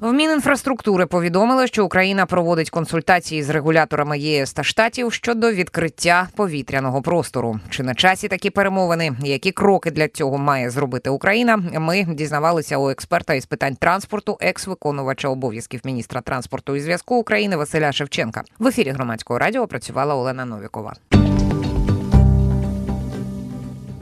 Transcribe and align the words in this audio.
В 0.00 0.12
Мінінфраструктури 0.12 1.06
повідомили, 1.06 1.66
що 1.66 1.84
Україна 1.84 2.26
проводить 2.26 2.70
консультації 2.70 3.42
з 3.42 3.50
регуляторами 3.50 4.18
ЄС 4.18 4.52
та 4.52 4.64
штатів 4.64 5.12
щодо 5.12 5.52
відкриття 5.52 6.28
повітряного 6.36 7.02
простору. 7.02 7.60
Чи 7.70 7.82
на 7.82 7.94
часі 7.94 8.28
такі 8.28 8.50
перемовини? 8.50 9.12
Які 9.24 9.52
кроки 9.52 9.90
для 9.90 10.08
цього 10.08 10.38
має 10.38 10.70
зробити 10.70 11.10
Україна? 11.10 11.56
Ми 11.56 12.04
дізнавалися 12.04 12.78
у 12.78 12.90
експерта 12.90 13.34
із 13.34 13.46
питань 13.46 13.76
транспорту, 13.76 14.38
екс-виконувача 14.40 15.28
обов'язків 15.28 15.80
міністра 15.84 16.20
транспорту 16.20 16.76
і 16.76 16.80
зв'язку 16.80 17.16
України 17.16 17.56
Василя 17.56 17.92
Шевченка. 17.92 18.42
В 18.58 18.66
ефірі 18.66 18.90
громадського 18.90 19.38
радіо 19.38 19.66
працювала 19.66 20.14
Олена 20.14 20.44
Новікова. 20.44 20.94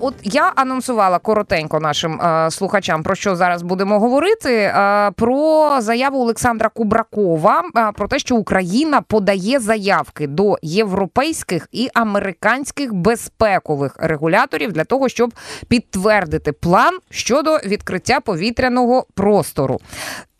От 0.04 0.14
я 0.22 0.52
анонсувала 0.56 1.18
коротенько 1.18 1.80
нашим 1.80 2.20
е, 2.20 2.50
слухачам 2.50 3.02
про 3.02 3.14
що 3.14 3.36
зараз 3.36 3.62
будемо 3.62 4.00
говорити. 4.00 4.54
Е, 4.54 5.10
про 5.10 5.70
заяву 5.80 6.20
Олександра 6.20 6.68
Кубракова 6.68 7.62
е, 7.76 7.92
про 7.92 8.08
те, 8.08 8.18
що 8.18 8.36
Україна 8.36 9.00
подає 9.00 9.60
заявки 9.60 10.26
до 10.26 10.56
європейських 10.62 11.68
і 11.72 11.88
американських 11.94 12.94
безпекових 12.94 13.96
регуляторів 13.98 14.72
для 14.72 14.84
того, 14.84 15.08
щоб 15.08 15.34
підтвердити 15.68 16.52
план 16.52 16.98
щодо 17.10 17.56
відкриття 17.56 18.20
повітряного 18.20 19.06
простору. 19.14 19.80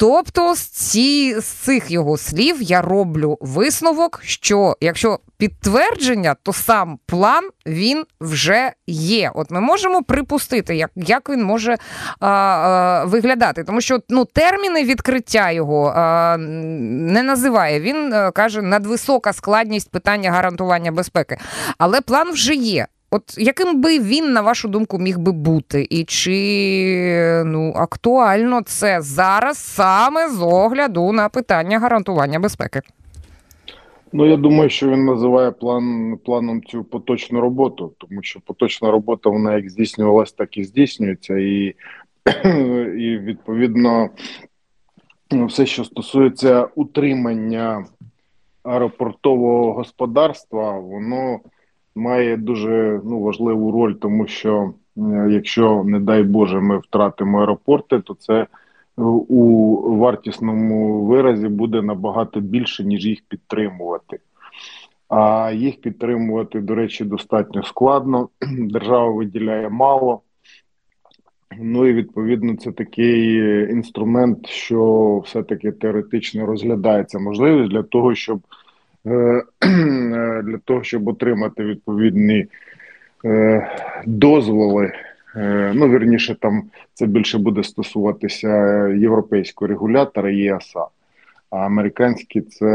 Тобто, 0.06 0.54
з 0.54 0.60
ці 0.60 1.40
з 1.40 1.44
цих 1.44 1.90
його 1.90 2.16
слів 2.16 2.62
я 2.62 2.82
роблю 2.82 3.38
висновок, 3.40 4.20
що 4.22 4.76
якщо 4.80 5.18
підтвердження, 5.38 6.36
то 6.42 6.52
сам 6.52 6.98
план 7.06 7.50
він 7.66 8.04
вже 8.20 8.72
є. 8.86 9.30
От 9.34 9.50
ми 9.50 9.60
можемо 9.60 10.02
припустити, 10.02 10.76
як 10.76 10.90
як 10.96 11.28
він 11.30 11.44
може 11.44 11.76
а, 12.20 12.28
а, 12.28 13.04
виглядати, 13.04 13.64
тому 13.64 13.80
що 13.80 13.98
ну 14.08 14.24
терміни 14.24 14.84
відкриття 14.84 15.50
його 15.50 15.92
а, 15.96 16.36
не 16.38 17.22
називає. 17.22 17.80
Він 17.80 18.12
а, 18.12 18.30
каже 18.30 18.62
надвисока 18.62 19.32
складність 19.32 19.90
питання 19.90 20.30
гарантування 20.30 20.92
безпеки, 20.92 21.38
але 21.78 22.00
план 22.00 22.30
вже 22.32 22.54
є. 22.54 22.86
От 23.14 23.38
яким 23.38 23.80
би 23.80 23.98
він, 23.98 24.32
на 24.32 24.40
вашу 24.40 24.68
думку, 24.68 24.98
міг 24.98 25.18
би 25.18 25.32
бути? 25.32 25.86
І 25.90 26.04
чи 26.04 27.42
ну, 27.46 27.72
актуально 27.76 28.62
це 28.62 29.00
зараз 29.00 29.58
саме 29.58 30.28
з 30.28 30.42
огляду 30.42 31.12
на 31.12 31.28
питання 31.28 31.78
гарантування 31.78 32.40
безпеки? 32.40 32.80
Ну, 34.12 34.26
я 34.26 34.36
думаю, 34.36 34.70
що 34.70 34.88
він 34.88 35.04
називає 35.04 35.50
план 35.50 36.16
планом 36.24 36.62
цю 36.62 36.84
поточну 36.84 37.40
роботу, 37.40 37.92
тому 37.98 38.22
що 38.22 38.40
поточна 38.40 38.90
робота, 38.90 39.30
вона 39.30 39.56
як 39.56 39.70
здійснювалась, 39.70 40.32
так 40.32 40.56
і 40.56 40.64
здійснюється, 40.64 41.36
і, 41.36 41.74
і 42.98 43.18
відповідно 43.18 44.08
все, 45.30 45.66
що 45.66 45.84
стосується 45.84 46.68
утримання 46.74 47.86
аеропортового 48.62 49.72
господарства, 49.72 50.78
воно 50.78 51.40
має 51.94 52.36
дуже 52.36 53.00
ну, 53.04 53.20
важливу 53.20 53.72
роль, 53.72 53.92
тому 53.92 54.26
що 54.26 54.74
е, 54.96 55.28
якщо, 55.30 55.84
не 55.84 56.00
дай 56.00 56.22
Боже, 56.22 56.60
ми 56.60 56.78
втратимо 56.78 57.40
аеропорти, 57.40 58.00
то 58.00 58.14
це 58.14 58.46
у 58.96 59.96
вартісному 59.96 61.04
виразі 61.04 61.48
буде 61.48 61.82
набагато 61.82 62.40
більше, 62.40 62.84
ніж 62.84 63.06
їх 63.06 63.22
підтримувати. 63.28 64.18
А 65.08 65.52
їх 65.54 65.80
підтримувати, 65.80 66.60
до 66.60 66.74
речі, 66.74 67.04
достатньо 67.04 67.62
складно. 67.62 68.28
Держава 68.58 69.10
виділяє 69.10 69.68
мало. 69.68 70.20
Ну 71.58 71.86
і 71.86 71.92
відповідно 71.92 72.56
це 72.56 72.72
такий 72.72 73.36
інструмент, 73.70 74.46
що 74.46 75.18
все-таки 75.24 75.72
теоретично 75.72 76.46
розглядається 76.46 77.18
можливість 77.18 77.70
для 77.70 77.82
того, 77.82 78.14
щоб 78.14 78.38
е, 78.38 78.63
для 79.04 80.58
того, 80.64 80.82
щоб 80.82 81.08
отримати 81.08 81.64
відповідні 81.64 82.46
е, 83.24 83.70
дозволи 84.06 84.92
Е, 85.36 85.72
ну, 85.74 85.88
вірніше, 85.88 86.34
там 86.34 86.62
це 86.94 87.06
більше 87.06 87.38
буде 87.38 87.64
стосуватися 87.64 88.48
європейського 88.88 89.68
регулятора 89.68 90.30
ЄАСА, 90.30 90.86
а 91.50 91.56
американський 91.56 92.42
це 92.42 92.66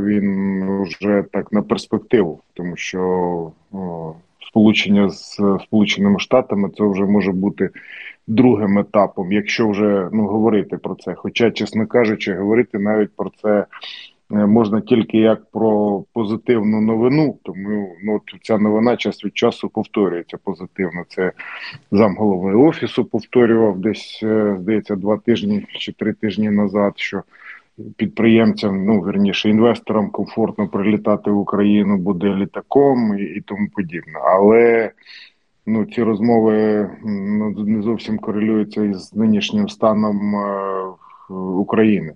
він 0.00 0.82
вже 0.82 1.24
так 1.32 1.52
на 1.52 1.62
перспективу, 1.62 2.40
тому 2.54 2.76
що 2.76 3.00
о, 3.72 4.14
сполучення 4.48 5.10
з 5.10 5.40
Сполученими 5.62 6.18
Штатами 6.18 6.70
це 6.78 6.84
вже 6.84 7.04
може 7.04 7.32
бути 7.32 7.70
другим 8.26 8.78
етапом, 8.78 9.32
якщо 9.32 9.68
вже 9.68 10.08
ну 10.12 10.26
говорити 10.26 10.76
про 10.76 10.94
це. 10.94 11.14
Хоча, 11.14 11.50
чесно 11.50 11.86
кажучи, 11.86 12.34
говорити 12.34 12.78
навіть 12.78 13.10
про 13.16 13.30
це. 13.42 13.66
Е, 14.32 14.46
можна 14.46 14.80
тільки 14.80 15.18
як 15.18 15.50
про 15.50 16.04
позитивну 16.12 16.80
новину, 16.80 17.38
тому 17.42 17.96
ну 18.04 18.20
ця 18.42 18.58
новина 18.58 18.96
час 18.96 19.24
від 19.24 19.36
часу 19.36 19.68
повторюється 19.68 20.36
позитивно. 20.44 21.04
Це 21.08 21.32
замголовий 21.90 22.54
офісу 22.54 23.04
повторював 23.04 23.78
десь, 23.78 24.20
е, 24.22 24.56
здається, 24.60 24.96
два 24.96 25.16
тижні 25.16 25.66
чи 25.78 25.92
три 25.92 26.12
тижні 26.12 26.50
назад. 26.50 26.92
що 26.96 27.22
Підприємцям, 27.96 28.84
ну 28.84 29.00
верніше, 29.00 29.50
інвесторам 29.50 30.10
комфортно 30.10 30.68
прилітати 30.68 31.30
в 31.30 31.38
Україну 31.38 31.96
буде 31.96 32.34
літаком 32.34 33.18
і, 33.18 33.22
і 33.22 33.40
тому 33.40 33.68
подібне. 33.74 34.20
Але 34.24 34.90
ну 35.66 35.84
ці 35.84 36.02
розмови 36.02 36.90
ну, 37.04 37.50
не 37.50 37.82
зовсім 37.82 38.18
корелюються 38.18 38.84
із 38.84 39.14
нинішнім 39.14 39.68
станом 39.68 40.36
е, 40.36 41.32
України. 41.34 42.14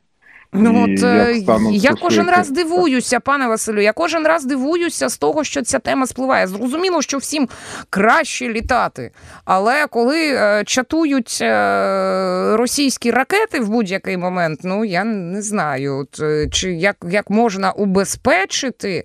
Ну 0.52 0.84
от 0.84 1.02
е, 1.02 1.44
я 1.70 1.94
кожен 1.94 2.26
раз 2.30 2.50
дивуюся, 2.50 3.20
пане 3.20 3.46
Василю. 3.46 3.80
Я 3.80 3.92
кожен 3.92 4.26
раз 4.26 4.44
дивуюся 4.44 5.08
з 5.08 5.18
того, 5.18 5.44
що 5.44 5.62
ця 5.62 5.78
тема 5.78 6.06
спливає. 6.06 6.46
Зрозуміло, 6.46 7.02
що 7.02 7.18
всім 7.18 7.48
краще 7.90 8.48
літати. 8.48 9.10
Але 9.44 9.86
коли 9.86 10.34
е, 10.34 10.62
чатують 10.66 11.38
е, 11.42 12.56
російські 12.56 13.10
ракети 13.10 13.60
в 13.60 13.68
будь-який 13.68 14.16
момент, 14.16 14.60
ну 14.64 14.84
я 14.84 15.04
не 15.04 15.42
знаю, 15.42 15.96
от, 15.96 16.20
е, 16.20 16.48
чи 16.52 16.72
як 16.72 16.96
як 17.10 17.30
можна 17.30 17.72
убезпечити 17.72 19.04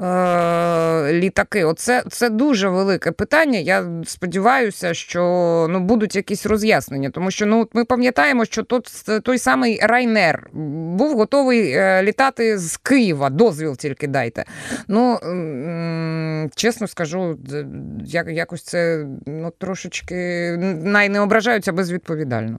е, 0.00 1.12
літаки. 1.12 1.64
Оце 1.64 2.02
це 2.10 2.30
дуже 2.30 2.68
велике 2.68 3.12
питання. 3.12 3.58
Я 3.58 3.84
сподіваюся, 4.06 4.94
що 4.94 5.20
ну 5.70 5.80
будуть 5.80 6.16
якісь 6.16 6.46
роз'яснення, 6.46 7.10
тому 7.10 7.30
що 7.30 7.46
ну 7.46 7.68
ми 7.72 7.84
пам'ятаємо, 7.84 8.44
що 8.44 8.62
тут 8.62 8.90
той 9.22 9.38
самий 9.38 9.80
Райнер 9.82 10.50
був 10.78 11.16
готовий 11.16 11.72
е, 11.72 12.02
літати 12.02 12.58
з 12.58 12.76
Києва. 12.76 13.30
Дозвіл 13.30 13.76
тільки 13.76 14.06
дайте. 14.06 14.44
Ну 14.88 15.18
чесно 16.54 16.86
скажу, 16.86 17.38
як, 18.04 18.28
якось 18.28 18.62
це 18.62 19.06
ну, 19.26 19.52
трошечки 19.58 20.16
най 20.82 21.08
не 21.08 21.20
ображаються 21.20 21.72
безвідповідально. 21.72 22.58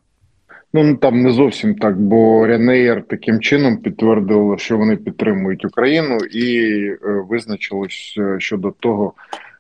Ну 0.74 0.96
там 0.96 1.22
не 1.22 1.32
зовсім 1.32 1.76
так, 1.76 2.02
бо 2.02 2.48
Рянеєр 2.48 3.04
таким 3.08 3.40
чином 3.40 3.78
підтвердив, 3.78 4.56
що 4.58 4.78
вони 4.78 4.96
підтримують 4.96 5.66
Україну, 5.66 6.18
і 6.18 6.68
е, 6.86 6.98
визначилось 7.30 8.16
е, 8.20 8.40
щодо 8.40 8.72
того, 8.72 9.14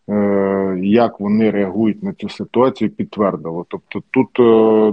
е, 0.09 0.77
як 0.83 1.19
вони 1.19 1.51
реагують 1.51 2.03
на 2.03 2.13
цю 2.13 2.29
ситуацію, 2.29 2.89
підтвердило. 2.89 3.65
Тобто, 3.69 4.03
тут 4.11 4.29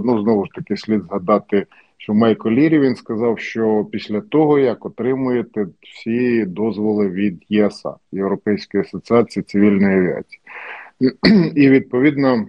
ну 0.05 0.21
знову 0.23 0.45
ж 0.45 0.51
таки 0.55 0.77
слід 0.77 1.01
згадати 1.03 1.65
що 1.97 2.13
Майко 2.13 2.51
Лірі 2.51 2.79
він 2.79 2.95
сказав, 2.95 3.39
що 3.39 3.87
після 3.91 4.21
того, 4.21 4.59
як 4.59 4.85
отримуєте 4.85 5.67
всі 5.81 6.45
дозволи 6.45 7.09
від 7.09 7.43
ЄСА, 7.49 7.95
Європейської 8.11 8.83
асоціації 8.83 9.43
цивільної 9.43 9.97
авіації, 9.97 10.41
і 11.55 11.69
відповідно. 11.69 12.47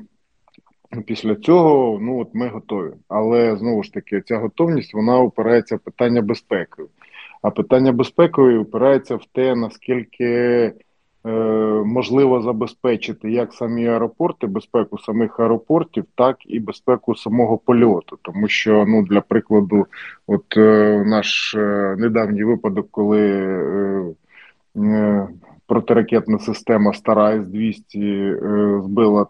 Після 1.07 1.35
цього 1.35 1.99
ну 2.03 2.21
от 2.21 2.29
ми 2.35 2.49
готові, 2.49 2.91
але 3.09 3.57
знову 3.57 3.83
ж 3.83 3.93
таки 3.93 4.21
ця 4.21 4.39
готовність 4.39 4.95
вона 4.95 5.19
опирається 5.19 5.77
в 5.77 5.79
питання 5.79 6.23
безпеки. 6.23 6.83
А 7.43 7.51
питання 7.51 7.93
безпеки 7.93 8.43
опирається 8.43 9.17
в 9.17 9.25
те, 9.33 9.55
наскільки 9.55 10.73
можливо 11.85 12.43
забезпечити 12.43 13.31
як 13.31 13.53
самі 13.53 13.87
аеропорти, 13.87 14.47
безпеку 14.47 14.99
самих 14.99 15.41
аеропортів, 15.41 16.05
так 16.15 16.37
і 16.47 16.61
безпеку 16.61 17.15
самого 17.15 17.59
польоту. 17.59 18.19
Тому 18.23 18.49
що, 18.49 18.85
ну 18.89 19.03
для 19.03 19.21
прикладу, 19.21 19.87
от 20.27 20.57
е, 20.57 21.05
наш 21.07 21.55
е, 21.55 21.97
недавній 21.99 22.45
випадок, 22.45 22.89
коли 22.91 24.15
протиракетна 25.67 26.39
система 26.39 26.93
стара 26.93 27.33
С-200 27.33 28.83
збила 28.83 29.27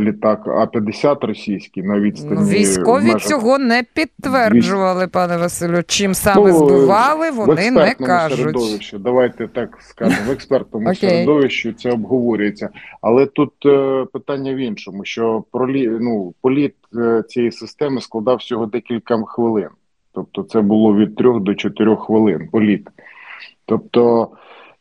літак 0.00 0.46
А-50 0.46 1.26
російський 1.26 1.82
на 1.82 2.00
відстані. 2.00 2.34
Ну, 2.34 2.46
військові 2.46 3.04
межах... 3.04 3.22
цього 3.22 3.58
не 3.58 3.84
підтверджували, 3.94 5.06
пане 5.06 5.36
Василю. 5.36 5.82
Чим 5.86 6.14
саме 6.14 6.52
ну, 6.52 6.58
збивали, 6.58 7.30
вони 7.30 7.70
не 7.70 7.94
кажуть. 7.94 8.38
середовищі. 8.38 8.98
Давайте 8.98 9.48
так 9.48 9.78
скажемо. 9.80 10.28
В 10.28 10.30
експертному 10.32 10.88
okay. 10.88 10.94
середовищі 10.94 11.72
це 11.72 11.90
обговорюється. 11.90 12.68
Але 13.00 13.26
тут 13.26 13.52
е, 13.66 14.06
питання 14.12 14.54
в 14.54 14.56
іншому: 14.56 15.04
що 15.04 15.44
пролі... 15.52 15.88
ну, 15.88 16.34
політ 16.42 16.74
е, 16.96 17.22
цієї 17.28 17.52
системи 17.52 18.00
складав 18.00 18.36
всього 18.36 18.66
декілька 18.66 19.22
хвилин. 19.26 19.68
Тобто, 20.12 20.42
це 20.42 20.60
було 20.60 20.96
від 20.96 21.16
3 21.16 21.40
до 21.40 21.54
4 21.54 21.96
хвилин 21.96 22.48
політ. 22.52 22.88
Тобто, 23.66 24.28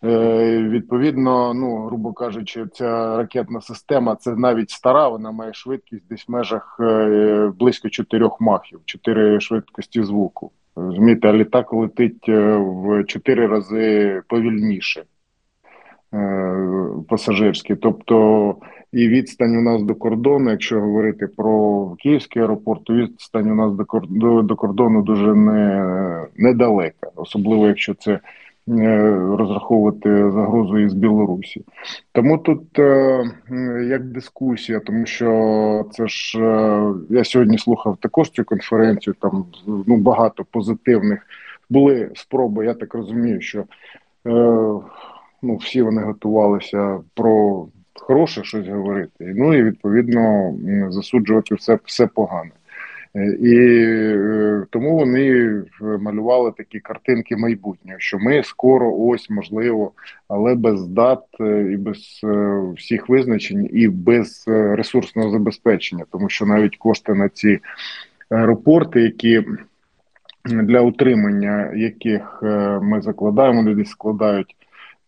відповідно, 0.04 1.54
ну 1.54 1.78
грубо 1.86 2.14
кажучи, 2.14 2.66
ця 2.74 3.18
ракетна 3.18 3.62
система 3.62 4.16
це 4.16 4.36
навіть 4.36 4.70
стара. 4.70 5.08
Вона 5.08 5.32
має 5.32 5.54
швидкість 5.54 6.04
десь 6.10 6.28
в 6.28 6.32
межах 6.32 6.78
е, 6.80 7.52
близько 7.60 7.90
4 7.90 8.30
махів, 8.40 8.80
4 8.86 9.40
швидкості 9.40 10.04
звуку. 10.04 10.52
Розумієте, 10.76 11.30
а 11.30 11.34
літак 11.34 11.74
летить 11.74 12.30
е, 12.30 12.56
в 12.58 13.04
4 13.04 13.48
рази 13.48 14.22
повільніше. 14.28 15.04
Пасажирський, 17.10 17.76
тобто 17.76 18.56
і 18.92 19.08
відстань 19.08 19.58
у 19.58 19.62
нас 19.62 19.84
до 19.84 19.96
кордону, 19.96 20.52
якщо 20.52 20.82
говорити 20.82 21.28
про 21.28 21.86
Київський 22.00 22.42
аеропорт, 22.42 22.84
то 22.84 22.94
відстань 22.94 23.52
у 23.52 23.56
нас 23.56 23.74
до 23.74 23.86
кордону, 23.86 24.42
до 24.42 24.56
кордону 24.56 25.02
дуже 25.02 25.36
не, 25.36 26.26
недалека, 26.36 27.12
особливо 27.16 27.68
якщо 27.68 27.94
це 27.94 28.12
Е, 28.12 28.20
розраховувати 29.38 30.32
загрозу 30.32 30.80
із 30.80 30.94
Білорусі. 30.94 31.66
Тому 32.12 32.38
тут 32.38 32.80
е, 32.80 33.24
як 33.90 34.04
дискусія, 34.04 34.80
тому 34.80 35.06
що 35.06 35.86
це 35.92 36.08
ж 36.08 36.40
е, 36.40 36.94
я 37.10 37.24
сьогодні 37.24 37.58
слухав 37.58 37.98
також 38.02 38.30
цю 38.30 38.44
конференцію. 38.44 39.16
Там 39.20 39.46
ну 39.68 39.98
багато 39.98 40.46
позитивних 40.52 41.20
були 41.70 42.12
спроби. 42.16 42.66
Я 42.66 42.74
так 42.74 42.94
розумію, 42.94 43.42
що 43.42 43.64
ну 45.42 45.56
всі 45.56 45.82
вони 45.82 46.02
готувалися 46.02 47.00
про 47.14 47.66
хороше 47.96 48.44
щось 48.44 48.68
говорити. 48.68 49.34
Ну 49.36 49.54
і 49.54 49.64
відповідно 49.64 50.54
засуджувати 50.90 51.56
все, 51.56 51.80
все 51.86 52.08
погане. 52.08 52.52
Е, 53.16 53.38
і 53.42 53.58
е, 53.58 54.66
тому 54.70 54.96
вони 54.98 55.54
малювали 56.00 56.52
такі 56.58 56.80
картинки 56.80 57.36
майбутнього, 57.36 58.00
що 58.00 58.20
ми 58.20 58.44
скоро, 58.44 58.96
ось 58.98 59.30
можливо, 59.30 59.92
але 60.28 60.56
без 60.56 60.88
дат 60.88 61.24
е, 61.42 61.72
і 61.74 61.78
без 61.78 62.22
всіх 62.78 63.10
визначень, 63.10 63.70
і 63.74 63.88
без 63.88 64.44
ресурсного 64.48 65.30
забезпечення, 65.30 66.06
тому 66.12 66.30
що 66.30 66.46
навіть 66.46 66.78
кошти 66.78 67.14
на 67.14 67.30
ці 67.30 67.60
аеропорти, 68.30 69.02
які 69.02 69.44
для 70.46 70.82
утримання 70.82 71.72
яких 71.76 72.40
ми 72.82 73.02
закладаємо, 73.02 73.64
люди 73.64 73.86
складають 73.86 74.56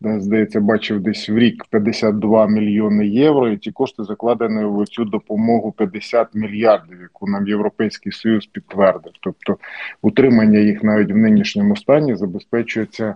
здається, 0.04 0.60
бачив 0.60 1.00
десь 1.00 1.28
в 1.28 1.38
рік 1.38 1.64
52 1.70 2.46
мільйони 2.46 3.06
євро. 3.06 3.48
І 3.48 3.56
ці 3.56 3.72
кошти 3.72 4.04
закладені 4.04 4.64
в 4.64 4.84
цю 4.88 5.04
допомогу 5.04 5.72
50 5.72 6.28
мільярдів, 6.34 7.00
яку 7.02 7.26
нам 7.26 7.48
Європейський 7.48 8.12
Союз 8.12 8.46
підтвердив. 8.46 9.12
Тобто 9.20 9.56
утримання 10.02 10.58
їх 10.58 10.82
навіть 10.82 11.12
в 11.12 11.16
нинішньому 11.16 11.76
стані 11.76 12.16
забезпечується. 12.16 13.14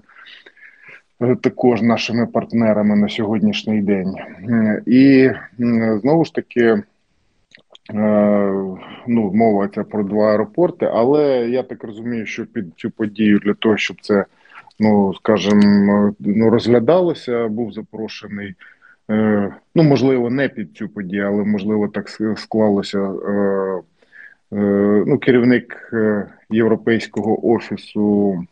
Е, 1.20 1.36
також 1.36 1.82
нашими 1.82 2.26
партнерами 2.26 2.96
на 2.96 3.08
сьогоднішній 3.08 3.82
день, 3.82 4.14
і 4.86 5.30
знову 6.00 6.24
ж 6.24 6.34
таки, 6.34 6.62
е, 6.62 6.82
ну 9.06 9.32
мова 9.34 9.68
це 9.74 9.82
про 9.82 10.04
два 10.04 10.30
аеропорти, 10.30 10.90
але 10.92 11.48
я 11.48 11.62
так 11.62 11.84
розумію, 11.84 12.26
що 12.26 12.46
під 12.46 12.64
цю 12.76 12.90
подію 12.90 13.38
для 13.38 13.54
того, 13.54 13.76
щоб 13.76 13.96
це 14.00 14.24
ну 14.78 15.14
скажімо, 15.14 16.14
ну 16.18 16.50
розглядалося, 16.50 17.48
був 17.48 17.72
запрошений. 17.72 18.54
Е, 19.10 19.54
ну, 19.74 19.82
можливо, 19.82 20.30
не 20.30 20.48
під 20.48 20.76
цю 20.76 20.88
подію, 20.88 21.26
але 21.26 21.44
можливо 21.44 21.88
так 21.88 22.08
склалося. 22.36 22.98
Е, 22.98 23.32
е, 24.52 25.04
ну, 25.06 25.18
керівник 25.18 25.92
Європейського 26.50 27.48
офісу 27.48 28.44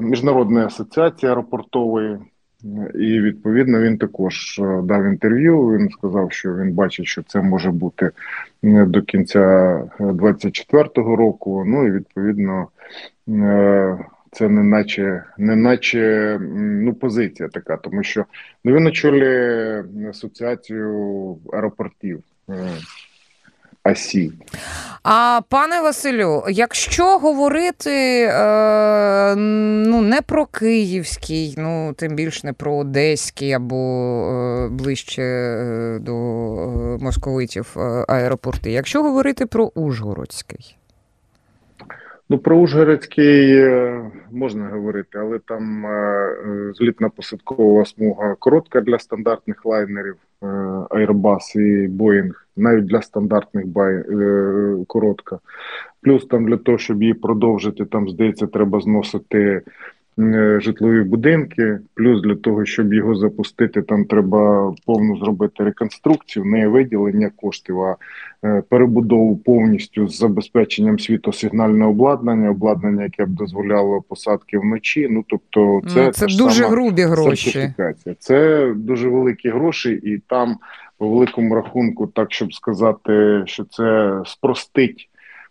Міжнародної 0.00 0.66
асоціації 0.66 1.30
аеропортової. 1.30 2.18
І 2.94 3.20
відповідно 3.20 3.80
він 3.80 3.98
також 3.98 4.58
е, 4.58 4.82
дав 4.82 5.04
інтерв'ю. 5.04 5.68
Він 5.68 5.90
сказав, 5.90 6.32
що 6.32 6.56
він 6.56 6.72
бачить, 6.72 7.06
що 7.06 7.22
це 7.22 7.42
може 7.42 7.70
бути 7.70 8.10
до 8.62 9.02
кінця 9.02 9.40
24-го 9.98 11.16
року. 11.16 11.64
Ну 11.66 11.86
і 11.86 11.90
відповідно 11.90 12.68
е, 13.28 13.98
це 14.32 14.48
не 14.48 14.62
наче, 14.62 15.24
не 15.38 15.56
наче 15.56 16.38
ну, 16.60 16.94
позиція 16.94 17.48
така, 17.48 17.76
тому 17.76 18.02
що 18.02 18.24
ну, 18.64 18.76
він 18.76 18.86
очолює 18.86 19.84
асоціацію 20.10 21.38
аеропортів. 21.52 22.22
Асі. 23.90 24.32
А 25.02 25.40
пане 25.48 25.80
Василю, 25.80 26.44
якщо 26.48 27.18
говорити 27.18 28.22
е, 28.22 29.34
ну 29.36 30.02
не 30.02 30.22
про 30.22 30.46
київський, 30.46 31.54
ну 31.58 31.92
тим 31.92 32.14
більше 32.14 32.40
не 32.46 32.52
про 32.52 32.76
одеський 32.76 33.52
або 33.52 33.76
е, 33.76 34.68
ближче 34.68 35.22
е, 35.22 35.98
до 35.98 36.14
е, 36.14 36.98
московитів 37.04 37.76
е, 37.76 38.04
аеропорти, 38.08 38.72
якщо 38.72 39.02
говорити 39.02 39.46
про 39.46 39.64
Ужгородський. 39.74 40.76
Ну, 42.28 42.38
про 42.38 42.56
Ужгородський 42.56 43.64
можна 44.30 44.68
говорити, 44.68 45.18
але 45.18 45.38
там 45.38 45.86
злітна 46.74 47.08
посадкова 47.08 47.84
смуга 47.84 48.34
коротка 48.34 48.80
для 48.80 48.98
стандартних 48.98 49.66
лайнерів. 49.66 50.16
Е, 50.42 50.46
Airbus 50.90 51.58
і 51.58 51.88
Boeing, 51.88 52.32
навіть 52.56 52.86
для 52.86 53.02
стандартних 53.02 53.66
бай 53.66 53.94
е, 53.94 54.84
коротка. 54.86 55.38
Плюс 56.00 56.26
там 56.26 56.46
для 56.46 56.56
того, 56.56 56.78
щоб 56.78 57.02
її 57.02 57.14
продовжити, 57.14 57.84
там 57.84 58.08
здається, 58.08 58.46
треба 58.46 58.80
зносити 58.80 59.38
е, 59.38 59.62
житлові 60.58 61.02
будинки. 61.02 61.78
Плюс 61.94 62.22
для 62.22 62.34
того, 62.34 62.64
щоб 62.64 62.94
його 62.94 63.14
запустити, 63.14 63.82
там 63.82 64.04
треба 64.04 64.74
повну 64.86 65.18
зробити 65.18 65.64
реконструкцію, 65.64 66.44
не 66.44 66.68
виділення 66.68 67.30
коштів, 67.36 67.80
а 67.80 67.96
перебудову 68.68 69.36
повністю 69.36 70.08
з 70.08 70.18
забезпеченням 70.18 70.98
світосигнального 70.98 71.90
обладнання, 71.90 72.50
обладнання, 72.50 73.02
яке 73.02 73.24
б 73.24 73.28
дозволяло 73.28 74.02
посадки 74.08 74.58
вночі. 74.58 75.08
Ну 75.10 75.24
тобто, 75.28 75.80
це 75.94 76.04
ну, 76.04 76.12
це 76.12 76.26
дуже 76.26 76.54
сама 76.54 76.68
грубі 76.68 77.02
гроші. 77.02 77.72
Це 78.18 78.68
дуже 78.76 79.08
великі 79.08 79.48
гроші, 79.48 79.90
і 79.90 80.18
там 80.26 80.56
по 80.98 81.08
великому 81.08 81.54
рахунку, 81.54 82.06
так 82.06 82.32
щоб 82.32 82.54
сказати, 82.54 83.42
що 83.46 83.64
це 83.64 84.20
спростить. 84.24 85.08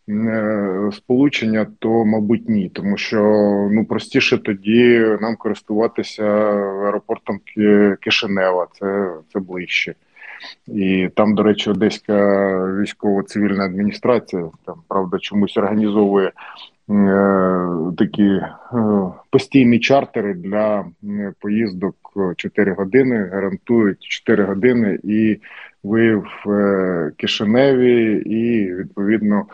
Е, 0.10 0.90
сполучення, 0.94 1.68
то 1.80 2.06
мабуть 2.06 2.50
ні, 2.50 2.70
тому 2.74 2.98
що 2.98 3.22
ну 3.72 3.86
простіше 3.86 4.38
тоді 4.38 5.00
нам 5.22 5.36
користуватися 5.36 6.24
аеропортом 6.24 7.40
Кишинева, 8.02 8.68
це 8.80 9.12
це 9.34 9.40
ближче. 9.40 9.96
І 10.68 11.10
там, 11.16 11.36
до 11.36 11.44
речі, 11.44 11.70
Одеська 11.70 12.16
військово-цивільна 12.82 13.66
адміністрація 13.66 14.50
там 14.66 14.76
правда 14.88 15.18
чомусь 15.20 15.58
організовує 15.58 16.28
е, 16.28 16.34
такі 17.98 18.24
е, 18.24 18.52
постійні 19.30 19.80
чартери 19.80 20.34
для 20.34 20.86
поїздок 21.40 21.96
4 22.38 22.74
години, 22.74 23.30
гарантують 23.34 24.04
4 24.04 24.44
години, 24.44 25.00
і 25.04 25.38
ви 25.88 26.16
в 26.16 26.52
е, 26.52 27.12
Кишиневі, 27.18 28.22
і 28.26 28.74
відповідно 28.74 29.46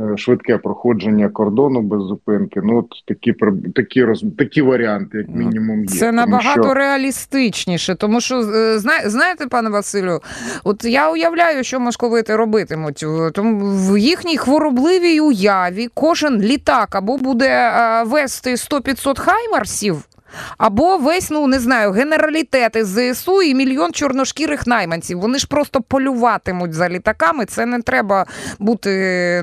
Е, 0.00 0.16
швидке 0.16 0.58
проходження 0.58 1.28
кордону 1.28 1.82
без 1.82 2.02
зупинки. 2.02 2.60
Ну 2.64 2.78
от 2.78 2.86
такі 3.06 3.34
такі 3.74 4.04
роз 4.04 4.24
такі 4.38 4.62
варіанти, 4.62 5.18
як 5.18 5.28
мінімум, 5.28 5.84
є. 5.84 5.86
Це 5.86 6.12
набагато 6.12 6.62
що... 6.62 6.74
реалістичніше, 6.74 7.94
тому 7.94 8.20
що 8.20 8.38
е, 8.38 8.78
знаєте, 9.04 9.46
пане 9.46 9.70
Василю, 9.70 10.20
от 10.64 10.84
я 10.84 11.10
уявляю, 11.10 11.64
що 11.64 11.80
московити 11.80 12.36
робитимуть. 12.36 13.04
Тому 13.34 13.76
в 13.92 13.98
їхній 13.98 14.36
хворобливій 14.36 15.20
уяві 15.20 15.88
кожен 15.94 16.40
літак 16.40 16.94
або 16.94 17.18
буде 17.18 17.72
вести 18.06 18.50
100-500 18.50 19.20
хаймарсів. 19.20 19.96
Або 20.58 20.96
весь, 20.96 21.30
ну 21.30 21.46
не 21.46 21.58
знаю, 21.58 21.92
генералітети 21.92 22.84
ЗСУ 22.84 23.42
і 23.42 23.54
мільйон 23.54 23.92
чорношкірих 23.92 24.66
найманців. 24.66 25.20
Вони 25.20 25.38
ж 25.38 25.48
просто 25.48 25.80
полюватимуть 25.80 26.72
за 26.72 26.88
літаками. 26.88 27.44
Це 27.44 27.66
не 27.66 27.82
треба 27.82 28.26
бути 28.58 28.90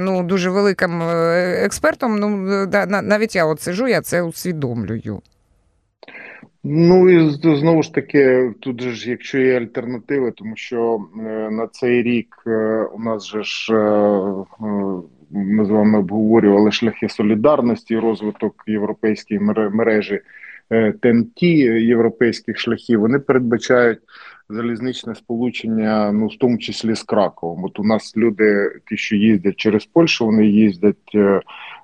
ну, 0.02 0.24
дуже 0.24 0.50
великим 0.50 1.02
е, 1.02 1.62
експертом. 1.66 2.16
Ну 2.16 2.30
навіть 3.02 3.36
я 3.36 3.46
от 3.46 3.62
сижу, 3.62 3.88
я 3.88 4.02
це 4.02 4.22
усвідомлюю. 4.22 5.22
Ну 6.64 7.10
і 7.10 7.30
знову 7.44 7.84
ж 7.84 7.94
таки, 7.94 8.52
тут 8.60 8.82
ж, 8.82 9.10
якщо 9.10 9.40
є 9.40 9.60
альтернативи, 9.60 10.32
тому 10.32 10.56
що 10.56 11.00
е, 11.20 11.50
на 11.52 11.68
цей 11.68 12.04
рік 12.04 12.36
е, 12.48 12.84
у 12.94 13.00
нас 13.00 13.28
же 13.28 13.44
ж 13.44 13.74
ми 15.32 15.66
з 15.66 15.70
вами 15.70 16.00
обговорювали 16.00 16.72
шляхи 16.72 17.10
солідарності, 17.10 17.98
розвиток 17.98 18.64
європейської 18.68 19.40
мережі 19.72 20.22
ТНТ 21.02 21.44
європейських 21.44 22.58
шляхів, 22.58 23.00
вони 23.00 23.20
передбачають 23.20 24.00
залізничне 24.50 25.16
сполучення, 25.16 26.12
ну 26.12 26.28
в 26.28 26.38
тому 26.38 26.58
числі 26.58 26.96
з 26.96 27.04
Краковом. 27.04 27.64
От 27.64 27.80
у 27.80 27.84
нас 27.84 28.18
люди, 28.18 28.72
ті, 28.90 28.98
що 28.98 29.16
їздять 29.16 29.56
через 29.56 29.86
Польщу, 29.86 30.26
вони 30.26 30.46
їздять 30.46 31.18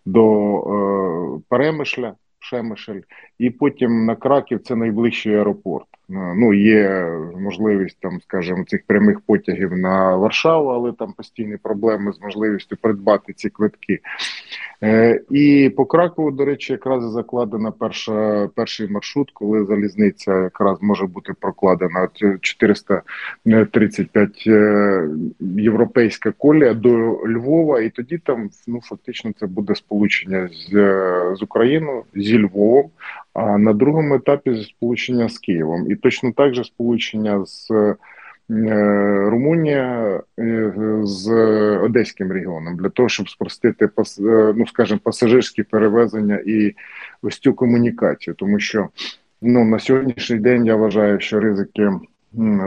до 0.05 0.57
е, 0.57 1.41
Перемишля, 1.49 2.13
Шемишель, 2.39 3.01
і 3.39 3.49
потім 3.49 4.05
на 4.05 4.15
Краків 4.15 4.61
це 4.63 4.75
найближчий 4.75 5.35
аеропорт. 5.35 5.85
Е, 6.09 6.33
ну, 6.35 6.53
є 6.53 7.09
можливість 7.35 7.99
там, 7.99 8.21
скажімо, 8.21 8.63
цих 8.67 8.85
прямих 8.87 9.21
потягів 9.21 9.77
на 9.77 10.15
Варшаву, 10.15 10.69
але 10.69 10.91
там 10.91 11.13
постійні 11.13 11.57
проблеми 11.57 12.13
з 12.13 12.21
можливістю 12.21 12.77
придбати 12.77 13.33
ці 13.33 13.49
квитки. 13.49 13.99
Е, 14.83 15.21
І 15.31 15.71
по 15.77 15.85
Кракову, 15.85 16.31
до 16.31 16.45
речі, 16.45 16.73
якраз 16.73 17.11
закладена 17.11 17.71
перша 17.71 18.49
перший 18.55 18.89
маршрут, 18.89 19.31
коли 19.33 19.65
залізниця 19.65 20.43
якраз 20.43 20.77
може 20.81 21.05
бути 21.05 21.33
прокладена 21.39 22.07
435 22.41 24.43
е, 24.47 25.09
європейська 25.57 26.31
колія 26.31 26.73
до 26.73 26.89
Львова, 27.27 27.81
і 27.81 27.89
тоді 27.89 28.17
там 28.17 28.49
ну 28.67 28.79
фактично 28.83 29.31
це 29.39 29.47
буде 29.47 29.75
сполучення 29.75 30.49
з, 30.51 30.69
з 31.39 31.43
Україною 31.43 32.03
зі 32.15 32.39
Львовом. 32.39 32.89
А 33.33 33.57
на 33.57 33.73
другому 33.73 34.15
етапі 34.15 34.63
сполучення 34.63 35.29
з 35.29 35.37
Києвом, 35.37 35.91
і 35.91 35.95
точно 35.95 36.31
так 36.31 36.55
же 36.55 36.63
сполучення 36.63 37.45
з 37.45 37.71
е, 37.71 37.95
Румунія 38.49 40.21
е, 40.39 40.73
з 41.03 41.31
Одеським 41.77 42.31
регіоном 42.31 42.77
для 42.77 42.89
того, 42.89 43.09
щоб 43.09 43.29
спростити 43.29 43.85
е, 43.85 43.89
ну 44.55 44.67
скажімо, 44.67 44.99
пасажирські 45.03 45.63
перевезення 45.63 46.39
і 46.45 46.75
ось 47.21 47.39
цю 47.39 47.53
комунікацію, 47.53 48.33
тому 48.33 48.59
що 48.59 48.87
ну 49.41 49.65
на 49.65 49.79
сьогоднішній 49.79 50.37
день 50.37 50.65
я 50.65 50.75
вважаю, 50.75 51.19
що 51.19 51.39
ризики 51.39 51.91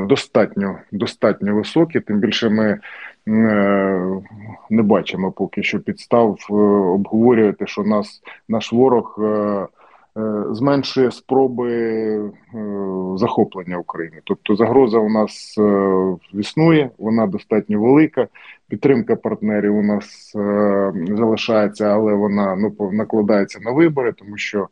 достатньо 0.09 0.79
достатньо 0.93 1.55
високі. 1.55 2.01
Тим 2.01 2.19
більше 2.19 2.49
ми 2.51 2.79
не 4.71 4.83
бачимо 4.83 5.33
поки 5.33 5.63
що 5.63 5.81
підстав 5.81 6.39
обговорювати, 6.95 7.67
що 7.67 7.83
нас 7.83 8.23
наш 8.49 8.73
ворог. 8.73 9.19
Е, 10.19 10.45
зменшує 10.51 11.11
спроби 11.11 11.73
е, 11.73 12.31
захоплення 13.19 13.79
України. 13.79 14.21
Тобто 14.25 14.57
загроза 14.57 14.99
у 14.99 15.09
нас 15.09 15.55
е, 15.59 16.17
існує, 16.33 16.91
вона 16.99 17.27
достатньо 17.27 17.81
велика. 17.81 18.29
Підтримка 18.69 19.17
партнерів 19.17 19.77
у 19.77 19.83
нас 19.83 20.33
залишається, 21.09 21.85
але 21.85 22.15
вона 22.15 22.57
ну 22.57 22.93
накладається 22.93 23.61
на 23.63 23.71
вибори, 23.71 24.13
тому 24.13 24.37
що 24.37 24.69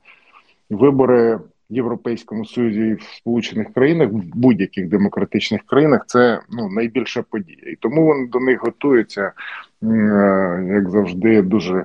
вибори. 0.70 1.38
Європейському 1.70 2.44
Союзі 2.44 2.80
і 2.80 2.94
в 2.94 3.02
Сполучених 3.02 3.72
країнах 3.74 4.08
в 4.08 4.22
будь-яких 4.34 4.88
демократичних 4.88 5.62
країнах 5.66 6.04
це 6.06 6.40
ну 6.50 6.68
найбільша 6.70 7.24
подія, 7.30 7.58
і 7.72 7.76
тому 7.76 8.06
вони 8.06 8.26
до 8.26 8.40
них 8.40 8.62
готуються 8.62 9.32
як 10.68 10.90
завжди 10.90 11.42
дуже 11.42 11.84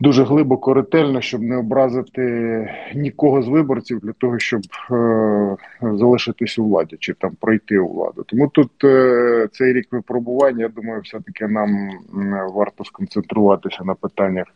дуже 0.00 0.24
глибоко 0.24 0.74
ретельно, 0.74 1.20
щоб 1.20 1.42
не 1.42 1.56
образити 1.56 2.22
нікого 2.94 3.42
з 3.42 3.48
виборців 3.48 4.00
для 4.00 4.12
того, 4.12 4.38
щоб 4.38 4.62
е, 4.90 5.56
залишитись 5.82 6.58
у 6.58 6.64
владі 6.64 6.96
чи 7.00 7.14
там 7.14 7.30
пройти 7.40 7.78
у 7.78 7.88
владу. 7.88 8.24
Тому 8.26 8.48
тут 8.48 8.84
е, 8.84 9.48
цей 9.52 9.72
рік 9.72 9.86
випробування. 9.90 10.62
Я 10.62 10.68
думаю, 10.68 11.00
все 11.00 11.20
таки 11.20 11.48
нам 11.48 11.90
варто 12.54 12.84
сконцентруватися 12.84 13.84
на 13.84 13.94
питаннях. 13.94 14.46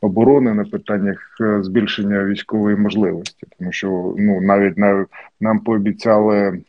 Оборони 0.00 0.54
на 0.54 0.64
питаннях 0.64 1.36
е, 1.40 1.62
збільшення 1.62 2.24
військової 2.24 2.76
можливості, 2.76 3.46
тому 3.58 3.72
що 3.72 4.14
ну 4.18 4.40
навіть 4.40 4.78
на 4.78 5.06
нам 5.40 5.58
пообіцяли 5.58 6.60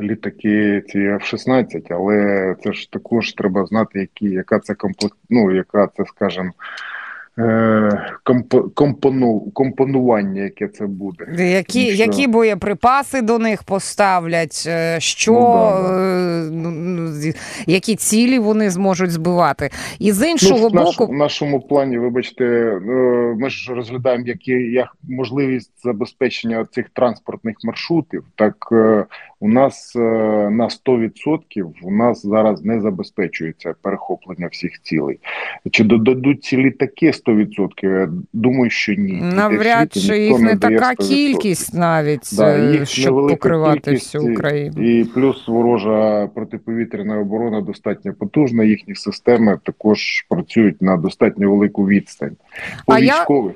літаки 0.00 0.82
ці 0.88 0.98
F-16, 0.98 1.86
але 1.90 2.56
це 2.64 2.72
ж 2.72 2.92
також 2.92 3.32
треба 3.32 3.66
знати, 3.66 4.00
які 4.00 4.26
яка 4.26 4.58
це 4.58 4.74
комплект, 4.74 5.16
ну 5.30 5.50
яка 5.50 5.86
це, 5.96 6.04
скажімо, 6.04 6.52
компону, 8.74 9.40
компонування, 9.40 10.42
яке 10.42 10.68
це 10.68 10.86
буде, 10.86 11.52
які 11.52 11.86
що... 11.86 12.04
які 12.04 12.26
боєприпаси 12.26 13.22
до 13.22 13.38
них 13.38 13.62
поставлять, 13.62 14.64
е, 14.66 15.00
що 15.00 15.32
ну, 15.32 15.38
да, 15.38 16.00
е, 16.00 16.50
ну, 16.52 16.70
ну, 16.70 17.32
які 17.66 17.96
цілі 17.96 18.38
вони 18.38 18.70
зможуть 18.70 19.10
збивати, 19.10 19.70
і 19.98 20.12
з 20.12 20.28
іншого 20.28 20.70
ну, 20.72 20.84
боку 20.84 21.06
в 21.06 21.12
нашому 21.12 21.60
плані, 21.60 21.98
вибачте, 21.98 22.44
ми 23.38 23.50
ж 23.50 23.74
розглядаємо 23.74 24.24
які 24.26 24.52
як 24.52 24.88
можливість 25.08 25.82
забезпечення 25.82 26.66
цих 26.70 26.86
транспортних 26.90 27.56
маршрутів. 27.64 28.24
Так 28.34 28.54
у 29.40 29.48
нас 29.48 29.92
на 29.94 30.68
100% 30.86 31.64
у 31.82 31.90
нас 31.90 32.26
зараз 32.26 32.64
не 32.64 32.80
забезпечується 32.80 33.74
перехоплення 33.82 34.46
всіх 34.46 34.82
цілей. 34.82 35.18
Чи 35.70 35.84
додадуть 35.84 36.44
ці 36.44 36.56
літаки 36.56 37.10
100%? 37.10 38.08
Думаю, 38.32 38.70
що 38.70 38.94
ні. 38.94 39.12
Навряд 39.12 39.92
чи 39.92 40.18
їх 40.18 40.38
не 40.38 40.56
така 40.56 40.94
кількість 40.94 41.74
навіть, 41.74 42.30
да, 42.36 42.58
е, 42.58 42.72
їх 42.72 42.88
щоб 42.88 43.28
покривати 43.28 43.90
всю 43.90 44.32
Україну. 44.32 44.82
І 44.82 45.04
плюс 45.04 45.48
ворожа 45.48 46.26
протиповітряна 46.34 47.18
оборона 47.18 47.60
достатньо 47.60 48.14
потужна. 48.14 48.64
Їхні 48.64 48.94
системи 48.94 49.58
також 49.64 50.26
працюють 50.28 50.82
на 50.82 50.96
достатньо 50.96 51.50
велику 51.50 51.86
відстань. 51.86 52.36
По 52.86 52.92
а 52.92 53.00
військових 53.00 53.54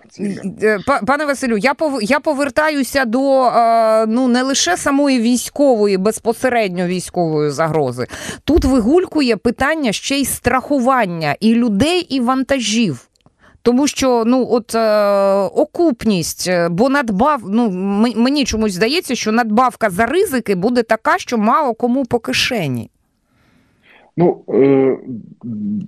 я, 0.63 0.77
е, 0.77 0.79
Пане 1.07 1.25
Василю, 1.25 1.57
я 2.03 2.21
повертаюся 2.21 3.05
до 3.05 3.47
е, 3.47 4.07
ну 4.07 4.29
не 4.29 4.43
лише 4.43 4.77
самої 4.77 5.21
військової, 5.21 5.72
безпосередньо 5.99 6.87
військової 6.87 7.51
загрози. 7.51 8.07
Тут 8.45 8.65
вигулькує 8.65 9.37
питання 9.37 9.93
ще 9.93 10.19
й 10.19 10.25
страхування 10.25 11.37
і 11.41 11.55
людей, 11.55 12.01
і 12.01 12.21
вантажів. 12.21 13.09
Тому 13.63 13.87
що 13.87 14.25
ну 14.27 14.49
от 14.51 14.75
е, 14.75 15.33
окупність, 15.35 16.49
е, 16.49 16.69
бо 16.69 16.89
надбав, 16.89 17.41
ну 17.45 17.71
мені 18.17 18.45
чомусь 18.45 18.73
здається, 18.73 19.15
що 19.15 19.33
надбавка 19.33 19.91
за 19.91 20.07
ризики 20.07 20.55
буде 20.55 20.83
така, 20.83 21.19
що 21.19 21.39
мало 21.39 21.75
кому 21.75 22.05
по 22.05 22.19
кишені. 22.19 22.91
Ну 24.17 24.45
е, 24.49 24.99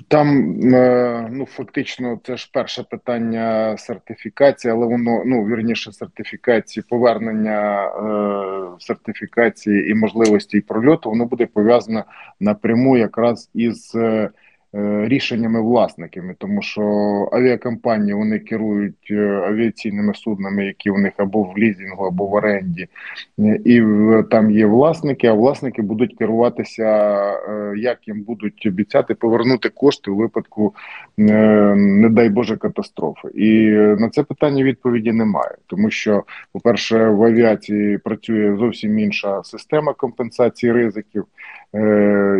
там 0.08 0.58
е, 0.74 1.28
ну 1.32 1.46
фактично 1.46 2.20
це 2.24 2.36
ж 2.36 2.50
перше 2.52 2.82
питання 2.82 3.76
сертифікації, 3.78 4.72
але 4.72 4.86
воно 4.86 5.22
ну 5.26 5.44
вірніше 5.44 5.92
сертифікації, 5.92 6.84
повернення 6.88 7.84
е, 7.84 8.80
сертифікації 8.80 9.90
і 9.90 9.94
можливості 9.94 10.60
прольоту, 10.60 11.10
воно 11.10 11.26
буде 11.26 11.46
пов'язане 11.46 12.04
напряму 12.40 12.96
якраз 12.96 13.50
із. 13.54 13.96
Е, 14.76 15.08
рішеннями 15.08 15.62
власниками, 15.62 16.34
тому 16.38 16.62
що 16.62 16.82
авіакомпанії 17.32 18.14
вони 18.14 18.38
керують 18.38 19.08
е, 19.10 19.42
авіаційними 19.48 20.14
суднами, 20.14 20.66
які 20.66 20.90
у 20.90 20.98
них 20.98 21.12
або 21.16 21.42
в 21.42 21.58
лізінгу, 21.58 22.04
або 22.04 22.26
в 22.26 22.34
оренді, 22.34 22.86
е, 23.38 23.60
і 23.64 23.82
там 24.30 24.50
є 24.50 24.66
власники. 24.66 25.26
А 25.26 25.32
власники 25.32 25.82
будуть 25.82 26.18
керуватися, 26.18 26.84
як 27.76 28.08
їм 28.08 28.22
будуть 28.22 28.66
обіцяти 28.66 29.14
повернути 29.14 29.68
кошти 29.68 30.10
у 30.10 30.16
випадку, 30.16 30.74
не 31.16 32.08
дай 32.10 32.28
Боже, 32.28 32.56
катастрофи. 32.56 33.28
І 33.34 33.70
на 33.70 34.08
це 34.08 34.22
питання 34.22 34.64
відповіді 34.64 35.12
немає, 35.12 35.54
тому 35.66 35.90
що, 35.90 36.22
по 36.52 36.60
перше, 36.60 37.08
в 37.08 37.24
авіації 37.24 37.98
працює 37.98 38.56
зовсім 38.56 38.98
інша 38.98 39.42
система 39.44 39.92
компенсації 39.92 40.72
ризиків. 40.72 41.24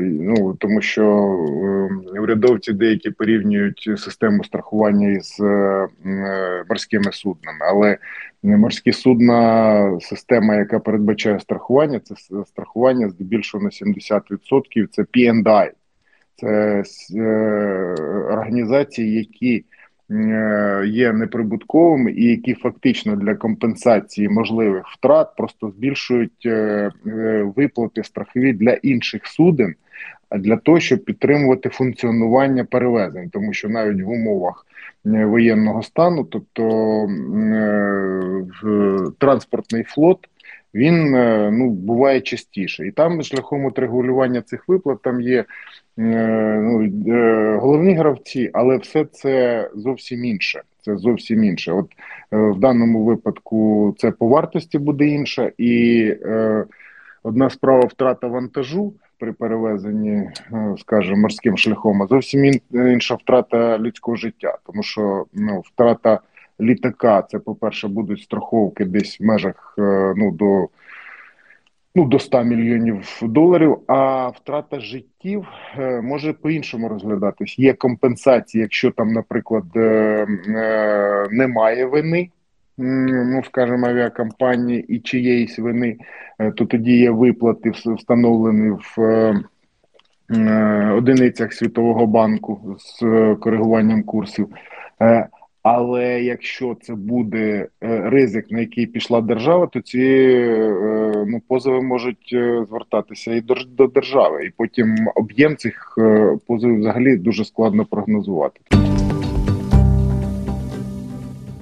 Ну 0.03 0.55
тому 0.55 0.81
що 0.81 1.05
урядовці 2.25 2.73
деякі 2.73 3.11
порівнюють 3.11 3.91
систему 3.97 4.45
страхування 4.45 5.09
із 5.09 5.41
е, 5.41 5.89
морськими 6.69 7.13
суднами, 7.13 7.59
але 7.71 7.99
морські 8.43 8.93
судна, 8.93 9.99
система, 10.01 10.57
яка 10.57 10.79
передбачає 10.79 11.41
страхування, 11.41 12.01
це 12.01 12.15
страхування 12.45 13.09
здебільшого 13.09 13.65
на 13.65 13.71
70%. 13.71 14.87
Це 14.91 15.03
P&I. 15.03 15.71
це 16.37 16.83
е, 17.17 17.23
організації, 18.33 19.15
які 19.15 19.65
е, 20.11 20.85
Є 20.87 21.13
неприбутковими 21.13 22.13
і 22.13 22.25
які 22.25 22.55
фактично 22.55 23.17
для 23.17 23.35
компенсації 23.35 24.29
можливих 24.29 24.85
втрат 24.99 25.37
просто 25.37 25.71
збільшують 25.71 26.49
виплати 27.57 28.05
страхові 28.05 28.53
для 28.53 28.73
інших 28.73 29.27
суден, 29.27 29.75
для 30.39 30.57
того, 30.57 30.81
щоб 30.81 31.05
підтримувати 31.05 31.69
функціонування 31.69 32.65
перевезень, 32.65 33.31
тому 33.31 33.53
що 33.53 33.69
навіть 33.69 34.03
в 34.03 34.09
умовах 34.09 34.67
е, 35.07 35.25
воєнного 35.25 35.83
стану, 35.83 36.25
тобто 36.25 36.63
е, 37.45 38.45
транспортний 39.19 39.83
флот. 39.83 40.19
Він 40.75 41.15
е, 41.15 41.51
ну 41.53 41.71
буває 41.71 42.21
частіше, 42.21 42.87
і 42.87 42.91
там 42.91 43.23
шляхом 43.23 43.65
от 43.65 43.79
регулювання 43.79 44.43
цих 44.43 44.69
виплат 44.69 45.03
там 45.03 45.21
є 45.21 45.45
ну, 45.97 46.91
головні 47.61 47.95
гравці, 47.95 48.51
але 48.53 48.77
все 48.77 49.05
це 49.05 49.71
зовсім 49.75 50.25
інше. 50.25 50.63
це 50.81 50.97
зовсім 50.97 51.45
інше. 51.45 51.73
От 51.73 51.91
в 52.33 52.59
даному 52.59 53.05
випадку 53.05 53.95
це 53.99 54.11
по 54.11 54.29
вартості 54.29 54.79
буде 54.79 55.07
інше, 55.07 55.53
і 55.59 56.15
одна 57.23 57.51
справа 57.51 57.81
втрата 57.87 58.27
вантажу 58.27 58.93
при 59.25 59.33
перевезенні, 59.33 60.31
скажімо, 60.79 61.17
морським 61.17 61.57
шляхом, 61.57 62.03
а 62.03 62.07
зовсім 62.07 62.61
інша 62.73 63.15
втрата 63.15 63.79
людського 63.79 64.17
життя, 64.17 64.59
тому 64.67 64.83
що 64.83 65.25
ну 65.33 65.63
втрата 65.65 66.21
літака. 66.61 67.23
Це, 67.23 67.39
по-перше, 67.39 67.89
будуть 67.89 68.23
страховки 68.23 68.85
десь 68.85 69.21
в 69.21 69.25
межах 69.25 69.75
е, 69.79 70.15
ну, 70.17 70.31
до 70.31 70.69
ну, 71.95 72.05
до 72.05 72.19
100 72.19 72.43
мільйонів 72.43 73.21
доларів. 73.23 73.79
А 73.87 74.29
втрата 74.29 74.81
життів 74.81 75.47
е, 75.79 76.01
може 76.01 76.33
по-іншому 76.33 76.89
розглядатись. 76.89 77.59
Є 77.59 77.73
компенсації, 77.73 78.63
якщо 78.63 78.91
там, 78.91 79.13
наприклад, 79.13 79.65
е, 79.77 80.27
немає 81.31 81.87
вини. 81.87 82.31
Ну, 82.79 83.43
скажімо, 83.45 83.87
авіакомпанії 83.87 84.85
і 84.89 85.01
чиєїсь 85.01 85.59
вини, 85.59 85.97
то 86.57 86.65
тоді 86.65 86.97
є 86.97 87.11
виплати 87.11 87.71
встановлені 87.71 88.79
в 88.97 89.33
одиницях 90.95 91.53
Світового 91.53 92.07
банку 92.07 92.77
з 92.79 93.01
коригуванням 93.41 94.03
курсів. 94.03 94.49
Але 95.65 96.23
якщо 96.23 96.77
це 96.83 96.95
буде 96.95 97.69
е, 97.83 98.11
ризик, 98.11 98.51
на 98.51 98.61
який 98.61 98.87
пішла 98.87 99.21
держава, 99.21 99.67
то 99.67 99.81
ці 99.81 100.01
е, 100.01 101.25
ну 101.27 101.41
позови 101.49 101.83
можуть 101.83 102.31
е, 102.33 102.65
звертатися 102.69 103.35
і 103.35 103.41
до, 103.41 103.55
до 103.69 103.87
держави, 103.87 104.45
і 104.45 104.51
потім 104.57 104.97
об'єм 105.15 105.57
цих 105.57 105.99
позовів 106.47 106.79
взагалі 106.79 107.17
дуже 107.17 107.45
складно 107.45 107.85
прогнозувати. 107.85 108.61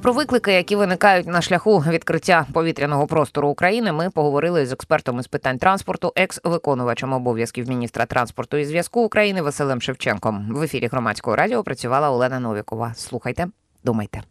Про 0.02 0.12
виклики, 0.12 0.52
які 0.52 0.76
виникають 0.76 1.26
на 1.26 1.42
шляху 1.42 1.78
відкриття 1.78 2.47
повітряного 2.52 3.06
простору 3.06 3.49
України, 3.49 3.92
ми 3.92 4.11
поговорили 4.11 4.66
з 4.66 4.73
експертом 4.73 5.21
із 5.21 5.26
питань 5.26 5.59
транспорту, 5.59 6.12
екс-виконувачем 6.16 7.12
обов'язків 7.12 7.68
міністра 7.68 8.06
транспорту 8.06 8.56
і 8.56 8.64
зв'язку 8.64 9.00
України 9.00 9.42
Василем 9.42 9.80
Шевченком. 9.80 10.49
В 10.54 10.62
ефірі 10.62 10.87
громадського 10.87 11.37
радіо 11.37 11.62
працювала 11.62 12.11
Олена 12.11 12.40
Новікова. 12.40 12.92
Слухайте. 12.97 13.47
Думайте. 13.85 14.23